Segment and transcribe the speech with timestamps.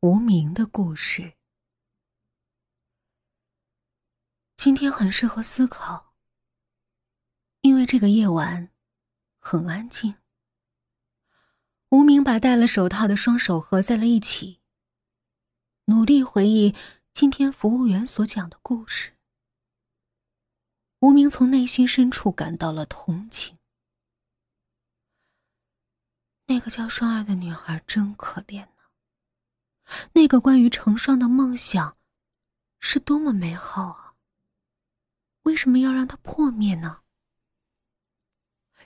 [0.00, 1.32] 无名的故事。
[4.54, 6.14] 今天很适合思考，
[7.62, 8.70] 因为这个夜晚
[9.40, 10.14] 很安静。
[11.88, 14.60] 无名把戴了手套的双手合在了一起，
[15.86, 16.76] 努力回忆
[17.12, 19.16] 今天服务员所讲的故事。
[21.00, 23.58] 无名从内心深处感到了同情。
[26.46, 28.68] 那个叫双儿的女孩真可怜。
[30.12, 31.96] 那个关于成双的梦想，
[32.80, 34.14] 是多么美好啊！
[35.44, 36.98] 为什么要让它破灭呢？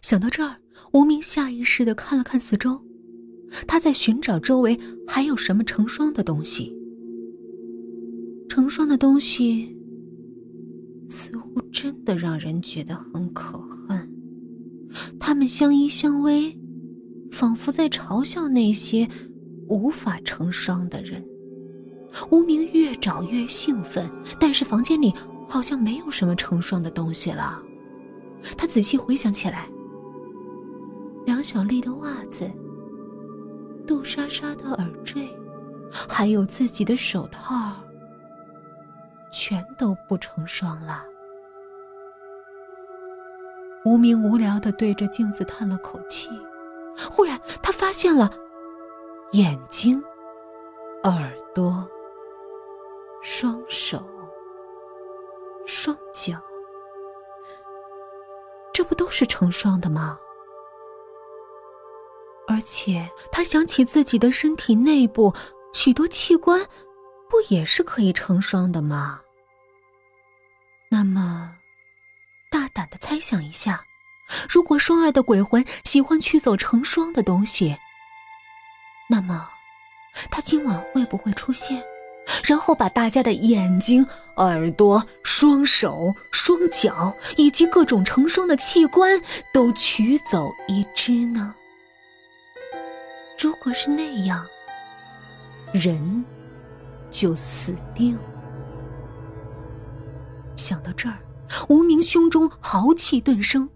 [0.00, 0.60] 想到这儿，
[0.92, 2.84] 无名下意识的看了看四周，
[3.66, 6.76] 他在寻找周围还有什么成双的东西。
[8.48, 9.76] 成双的东西，
[11.08, 14.10] 似乎真的让人觉得很可恨。
[15.18, 16.56] 他们相依相偎。
[17.32, 19.08] 仿佛在嘲笑那些
[19.68, 21.24] 无法成双的人。
[22.30, 24.08] 无名越找越兴奋，
[24.38, 25.14] 但是房间里
[25.48, 27.60] 好像没有什么成双的东西了。
[28.56, 29.66] 他仔细回想起来，
[31.24, 32.50] 梁小丽的袜子、
[33.86, 35.26] 杜莎莎的耳坠，
[35.90, 37.72] 还有自己的手套，
[39.32, 41.02] 全都不成双了。
[43.84, 46.28] 无名无聊的对着镜子叹了口气。
[47.10, 48.30] 忽然，他发现了
[49.32, 49.98] 眼睛、
[51.04, 51.88] 耳朵、
[53.22, 54.04] 双手、
[55.64, 56.38] 双脚，
[58.74, 60.18] 这不都是成双的吗？
[62.46, 65.32] 而且，他想起自己的身体内部
[65.72, 66.60] 许多器官，
[67.30, 69.18] 不也是可以成双的吗？
[70.90, 71.56] 那么，
[72.50, 73.82] 大胆的猜想一下。
[74.46, 77.74] 如果双儿的鬼魂喜欢取走成双的东西，
[79.12, 79.46] 那么
[80.30, 81.82] 他今晚会不会出现，
[82.42, 84.06] 然后把大家的眼睛、
[84.36, 89.20] 耳朵、双手、双脚以及各种成双的器官
[89.52, 91.54] 都取走一只呢？
[93.38, 94.46] 如果是那样，
[95.74, 96.24] 人
[97.10, 98.22] 就死定了。
[100.56, 101.18] 想到这儿，
[101.68, 103.68] 无名胸中豪气顿生。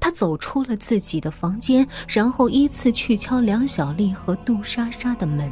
[0.00, 5.50] 他走出了自己的房间，然后依次去敲梁小丽和杜莎莎的门。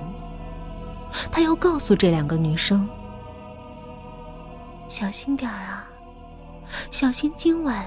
[1.31, 2.89] 他要告诉这两个女生
[4.89, 5.87] ：“小心点儿啊，
[6.91, 7.85] 小心今晚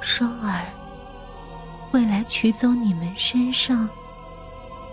[0.00, 0.64] 双儿
[1.90, 3.88] 会来取走你们身上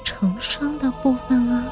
[0.03, 1.72] 成双的部分啊。”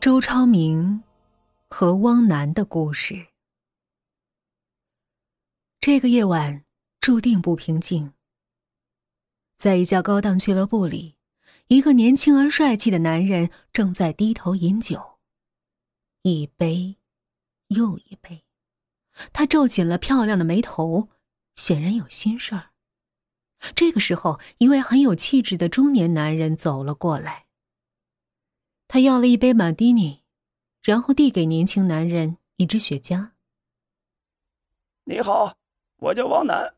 [0.00, 1.02] 周超明
[1.68, 3.26] 和汪楠的故事。
[5.80, 6.64] 这个夜晚
[7.00, 8.12] 注定不平静。
[9.56, 11.16] 在一家高档俱乐部里，
[11.66, 15.18] 一个年轻而帅气的男人正在低头饮酒，
[16.22, 16.96] 一杯
[17.66, 18.44] 又一杯。
[19.32, 21.08] 他皱紧了漂亮的眉头，
[21.56, 22.70] 显然有心事儿。
[23.74, 27.47] 这个时候，一位很有气质的中年男人走了过来。
[28.98, 30.24] 他要了一杯马蒂尼，
[30.82, 33.30] 然后递给年轻男人一支雪茄。
[35.04, 35.56] 你好，
[35.98, 36.74] 我叫王楠，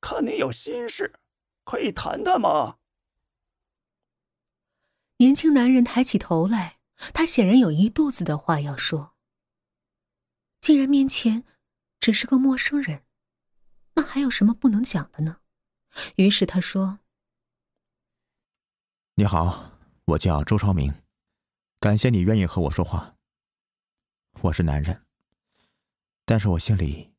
[0.00, 1.12] 看你有心事，
[1.64, 2.78] 可以谈谈吗？
[5.16, 6.78] 年轻男人抬起头来，
[7.12, 9.16] 他显然有一肚子的话要说。
[10.60, 11.42] 既然面前
[11.98, 13.02] 只是个陌生人，
[13.94, 15.40] 那还有什么不能讲的呢？
[16.14, 17.00] 于是他说
[19.18, 19.72] ：“你好，
[20.04, 20.94] 我叫周超明。”
[21.80, 23.14] 感谢你愿意和我说话。
[24.40, 25.04] 我是男人，
[26.24, 27.12] 但是我心里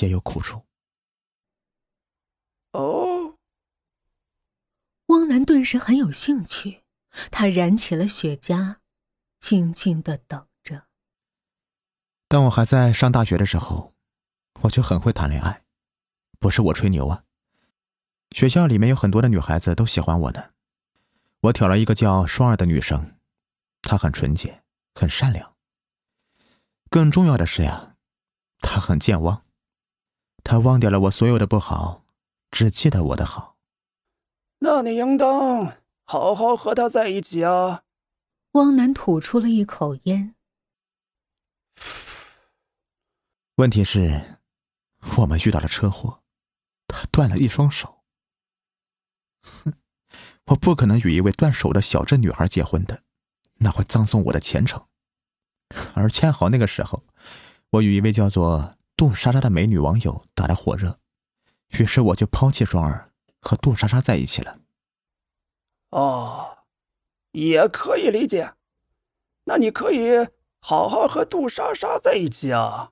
[0.00, 0.62] 也有苦处。
[2.72, 3.38] 哦，
[5.06, 6.82] 汪楠顿时很有兴趣，
[7.30, 8.78] 他燃起了雪茄，
[9.38, 10.86] 静静的等着。
[12.26, 13.94] 当我还在上大学的时候，
[14.62, 15.62] 我就很会谈恋爱，
[16.40, 17.22] 不是我吹牛啊。
[18.32, 20.50] 学校里面有很多的女孩子都喜欢我呢。
[21.42, 23.13] 我挑了一个叫双儿的女生。
[23.84, 24.62] 他很纯洁，
[24.94, 25.54] 很善良。
[26.90, 27.96] 更重要的是呀，
[28.60, 29.44] 他很健忘，
[30.42, 32.04] 他忘掉了我所有的不好，
[32.50, 33.56] 只记得我的好。
[34.60, 37.82] 那你应当好好和他在一起啊。
[38.52, 40.36] 汪楠吐出了一口烟。
[43.56, 44.38] 问题是，
[45.16, 46.22] 我们遇到了车祸，
[46.86, 48.04] 他断了一双手。
[49.42, 49.74] 哼，
[50.46, 53.02] 我不可能与一位断手的小镇女孩结婚的。
[53.64, 54.86] 那会葬送我的前程，
[55.94, 57.02] 而恰好那个时候，
[57.70, 60.98] 我与一位叫做杜莎莎的美女网友打得火热，
[61.68, 64.60] 于是我就抛弃双儿，和杜莎莎在一起了。
[65.92, 66.58] 哦，
[67.32, 68.52] 也可以理解。
[69.44, 70.28] 那你可以
[70.60, 72.90] 好好和杜莎莎在一起啊。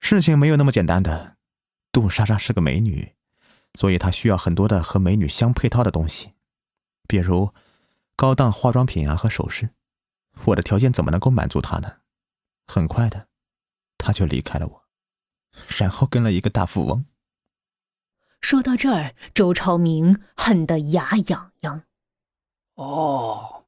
[0.00, 1.38] 事情没有那么简单的，
[1.90, 3.14] 杜莎莎是个美女，
[3.78, 6.34] 所以她需要很多的和美女相配套的东西，
[7.08, 7.54] 比如
[8.18, 9.70] 高档化妆品啊和首饰。
[10.46, 12.00] 我的条件怎么能够满足他呢？
[12.66, 13.28] 很快的，
[13.96, 14.84] 他就离开了我，
[15.78, 17.06] 然后跟了一个大富翁。
[18.40, 21.84] 说到这儿，周朝明恨得牙痒痒。
[22.74, 23.66] 哦，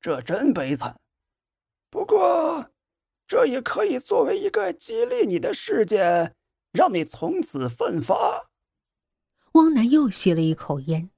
[0.00, 0.98] 这真悲惨。
[1.90, 2.70] 不过。
[3.26, 6.34] 这也可以作为一个激励你的事件，
[6.72, 8.48] 让你从此奋发。
[9.52, 11.10] 汪楠又吸了一口烟。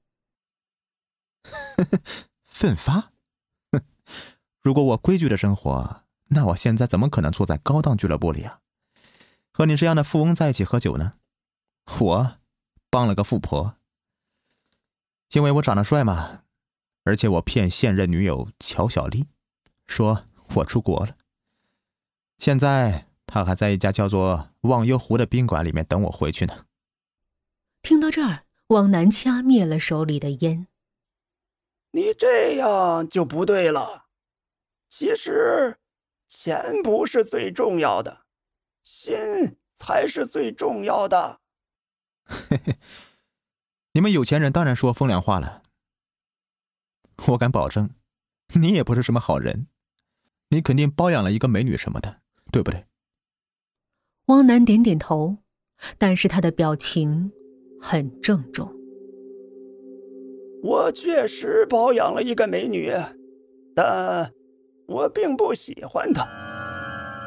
[2.51, 3.11] 奋发？
[3.71, 3.81] 哼
[4.61, 8.59] 如果我规矩的生活，那我现在怎么可能坐在高档俱乐部里啊？
[9.51, 11.13] 和你这样的富翁在一起喝酒呢？
[11.99, 12.37] 我
[12.89, 13.75] 帮了个富婆，
[15.31, 16.43] 因为我长得帅嘛，
[17.03, 19.25] 而且我骗现任女友乔小丽，
[19.87, 20.25] 说
[20.55, 21.15] 我出国了。
[22.37, 26.65] 现在他还在一家叫做“忘忧湖”的宾馆里面等我回去呢。
[27.81, 30.67] 听到这儿，汪楠掐灭了手里的烟。
[31.91, 34.07] 你这样就不对了。
[34.89, 35.77] 其实，
[36.27, 38.25] 钱不是最重要的，
[38.81, 39.15] 心
[39.73, 41.39] 才是最重要的。
[42.25, 42.77] 嘿嘿，
[43.93, 45.63] 你们有钱人当然说风凉话了。
[47.27, 47.91] 我敢保证，
[48.55, 49.67] 你也不是什么好人，
[50.49, 52.21] 你肯定包养了一个美女什么的。
[52.51, 52.83] 对不对？
[54.25, 55.37] 汪楠点点头，
[55.97, 57.31] 但是他的表情
[57.79, 58.69] 很郑重。
[60.63, 62.93] 我确实保养了一个美女，
[63.75, 64.31] 但
[64.87, 66.27] 我并不喜欢她。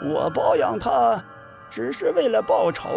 [0.04, 1.22] 我保养她，
[1.70, 2.88] 只是为了报仇。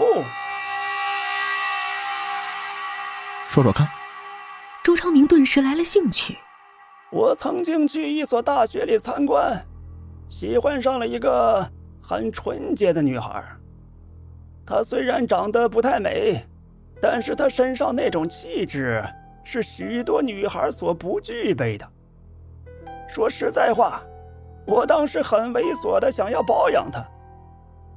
[3.48, 3.88] 说说看。
[4.84, 6.38] 周昌明顿时来了兴趣。
[7.12, 9.66] 我曾经去一所大学里参观，
[10.30, 11.66] 喜欢上了一个。
[12.00, 13.44] 很纯洁的女孩，
[14.66, 16.42] 她虽然长得不太美，
[17.02, 19.04] 但是她身上那种气质
[19.50, 21.88] 是许多女孩所不具备的。
[23.08, 24.02] 说实在话，
[24.66, 27.02] 我当时很猥琐的想要包养她，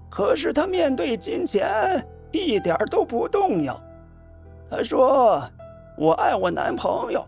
[0.08, 3.78] 可是她面对金钱一点都不动摇。
[4.70, 5.42] 她说
[5.98, 7.26] ：“我爱我男朋友，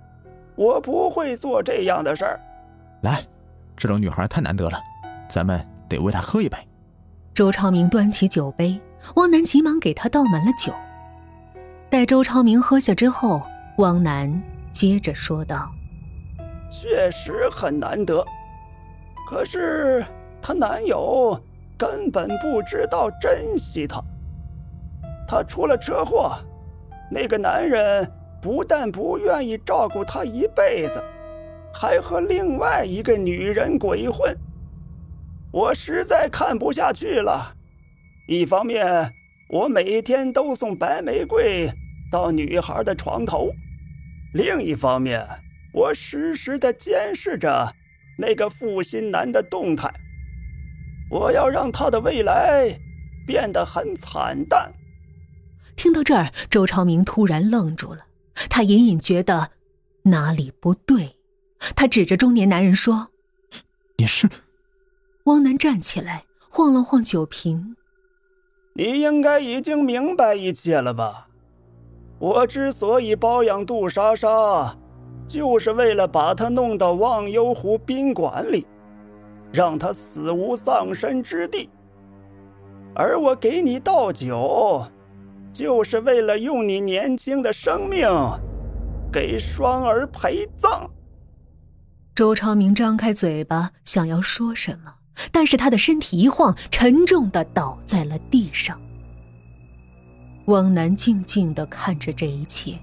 [0.54, 2.40] 我不会做这样的事儿。”
[3.02, 3.26] 来，
[3.76, 4.78] 这种女孩太难得了，
[5.28, 6.56] 咱们得为她喝一杯。
[7.34, 8.80] 周超明端起酒杯，
[9.16, 10.72] 汪楠急忙给他倒满了酒。
[11.90, 13.42] 待周超明喝下之后，
[13.82, 14.40] 汪楠
[14.70, 15.68] 接着说道
[16.70, 18.24] ：“确实很难得，
[19.28, 20.06] 可是
[20.40, 21.36] 她男友
[21.76, 24.00] 根本不知道珍惜她。
[25.26, 26.38] 她出了车祸，
[27.10, 28.08] 那个男人
[28.40, 31.02] 不但不愿意照顾她一辈子，
[31.74, 34.32] 还和另外一个女人鬼混。”
[35.50, 37.52] 我实在看不下去了。
[38.28, 39.10] 一方面，
[39.50, 41.68] 我每天都送白玫瑰
[42.12, 43.48] 到女孩的床头；
[44.32, 45.26] 另一方面，
[45.72, 47.74] 我时时的监视着
[48.18, 49.92] 那个负心男的动态。
[51.10, 52.74] 我要让他的未来
[53.26, 54.72] 变得很惨淡。
[55.76, 58.06] 听到这儿，周朝明突然愣住了，
[58.48, 59.50] 他隐隐觉得
[60.04, 61.16] 哪里不对。
[61.76, 63.08] 他指着中年男人说
[63.98, 64.28] ：“你是？
[65.24, 67.76] ”汪楠站起来，晃了晃酒瓶。
[68.74, 71.28] 你应该已经明白一切了吧？
[72.22, 74.72] 我之所以包养杜莎莎，
[75.26, 78.64] 就是为了把她弄到忘忧湖宾馆里，
[79.52, 81.68] 让她死无葬身之地。
[82.94, 84.86] 而我给你倒酒，
[85.52, 88.08] 就是为了用你年轻的生命，
[89.12, 90.88] 给双儿陪葬。
[92.14, 94.94] 周昌明张开嘴巴，想要说什么。
[95.32, 98.80] 但是他的身体一晃，沉重的倒在了地上。
[100.46, 102.78] 汪楠静静的看着这一切，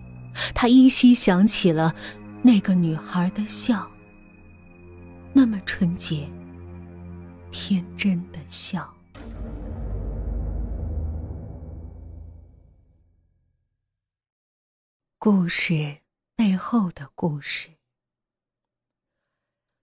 [0.53, 1.93] 他依稀想起了
[2.41, 3.89] 那个女孩的笑，
[5.33, 6.29] 那么纯洁、
[7.51, 8.93] 天真的笑。
[15.17, 15.97] 故事
[16.35, 17.69] 背后的故事。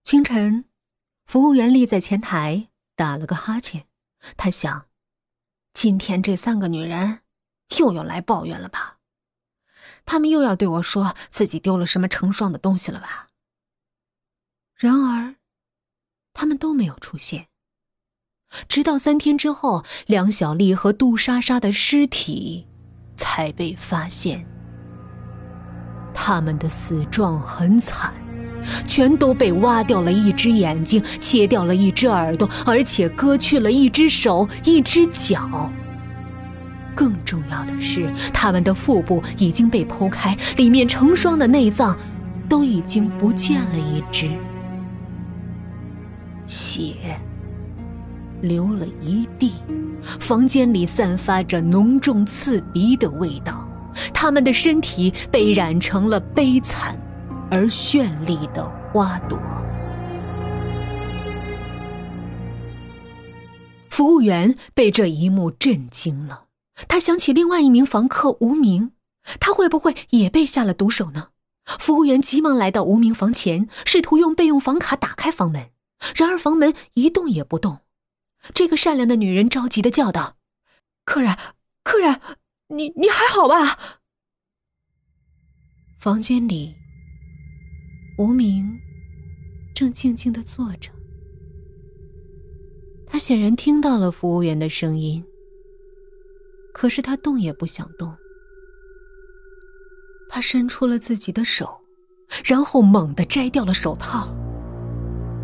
[0.02, 0.64] 清晨。
[1.26, 3.88] 服务员立在前台打了个哈欠，
[4.36, 4.86] 他想：
[5.72, 7.18] 今天这三个女人
[7.78, 8.98] 又要来抱怨了吧？
[10.04, 13.26] 他们又要对我说自己丢了什么成双的东西了吧？
[14.76, 15.34] 然而，
[16.32, 17.48] 他们都没有出现。
[18.68, 22.64] 直到三天之后，梁小丽和杜莎莎的尸体
[23.16, 24.46] 才被发现。
[26.14, 28.14] 他们的死状很惨，
[28.86, 35.70] 全都被挖掉了一只眼睛，切掉了一只耳朵，而且割去了一只手、一只脚。
[36.96, 41.96] 更重要的是，他们的腹部已经被剖开，里面成双的内脏
[42.48, 44.28] 都已经不见了一只，
[46.46, 46.94] 血。
[48.42, 49.52] 流了一地，
[50.20, 53.66] 房间里散发着浓重刺鼻的味道。
[54.12, 56.94] 他们的身体被染成了悲惨
[57.50, 59.38] 而绚丽的花朵。
[63.88, 66.42] 服务员被这一幕震惊了，
[66.88, 68.92] 他想起另外一名房客无名，
[69.40, 71.30] 他会不会也被下了毒手呢？
[71.80, 75.70] 服务员急忙来到无名房前，试图用备用房卡打开房门，
[76.14, 77.80] 然而房门一动也不动。
[78.54, 80.36] 这个善良的女人着急的叫道
[81.04, 81.36] ：“客人，
[81.82, 82.20] 客人，
[82.68, 83.98] 你你还好吧？”
[85.98, 86.72] 房间里，
[88.18, 88.78] 无名
[89.74, 90.90] 正静静的坐着。
[93.08, 95.24] 他显然听到了服务员的声音，
[96.76, 98.14] 可是他动也不想动。
[100.28, 101.80] 他伸出了自己的手，
[102.44, 104.28] 然后猛地摘掉了手套，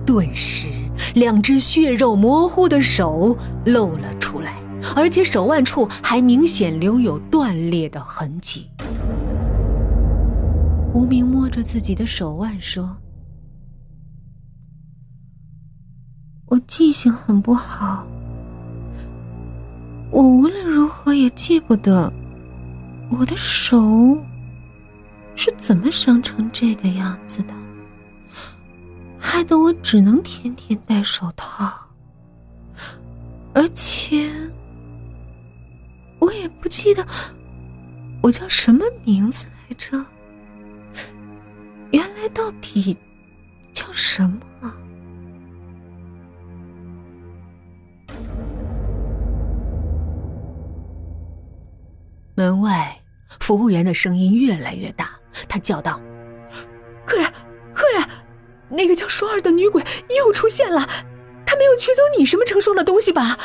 [0.04, 0.68] 顿时。
[1.14, 3.34] 两只血肉模糊的手
[3.64, 4.62] 露了出来，
[4.94, 8.68] 而且手腕处还明显留有断裂的痕迹。
[10.92, 12.94] 无名摸着自己的手腕说
[16.48, 18.06] ：“我记性很不好，
[20.12, 22.12] 我无论如何也记不得
[23.10, 24.16] 我的手
[25.34, 27.54] 是怎么伤成这个样子的。”
[29.18, 31.72] 害得我只能天天戴手套，
[33.54, 34.30] 而且
[36.18, 37.06] 我也不记得
[38.20, 40.04] 我叫什么名字来着。
[41.92, 42.96] 原来到底
[43.72, 44.40] 叫什么？
[52.34, 52.98] 门外，
[53.40, 55.10] 服务员的声音越来越大，
[55.48, 56.00] 他叫道
[57.04, 57.30] ：“客人，
[57.74, 58.02] 客人。”
[58.74, 59.84] 那个叫双儿的女鬼
[60.18, 60.88] 又出现了，
[61.44, 63.36] 她没有取走你什么成双的东西吧？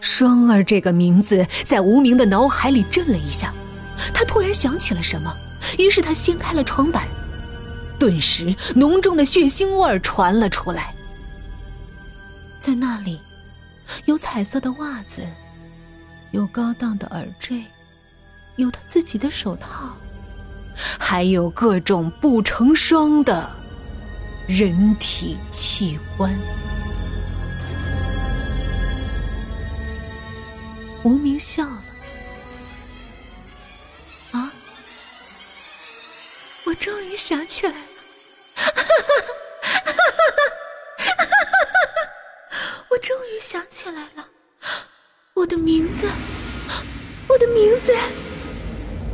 [0.00, 3.54] 双儿这个名字在无名的脑海里震了一下，
[4.12, 5.32] 他突然想起了什么，
[5.78, 7.06] 于是他掀开了床板，
[8.00, 10.92] 顿时浓重的血腥味传了出来。
[12.58, 13.20] 在那里，
[14.06, 15.22] 有彩色的袜子，
[16.32, 17.64] 有高档的耳坠，
[18.56, 19.96] 有他自己的手套。
[20.98, 23.50] 还有各种不成双的
[24.48, 26.34] 人体器官。
[31.02, 31.82] 无名笑了，
[34.32, 34.52] 啊！
[36.64, 37.78] 我终于想起来了，
[38.54, 39.66] 哈哈哈哈
[41.06, 41.10] 哈
[42.50, 42.56] 哈！
[42.88, 44.28] 我终于想起来了，
[45.50, 46.08] 的名字，
[47.26, 47.92] 我的名字。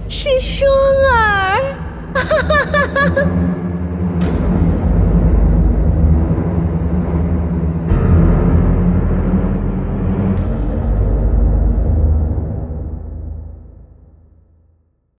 [0.08, 0.70] 是双
[1.14, 1.74] 儿，
[2.14, 3.30] 哈哈哈哈哈！